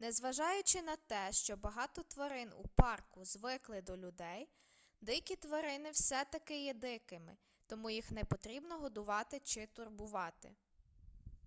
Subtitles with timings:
[0.00, 4.48] незважаючи на те що багато тварин у парку звикли до людей
[5.00, 10.54] дикі тварини все таки є дикими тому їх не потрібно годувати чи турбувати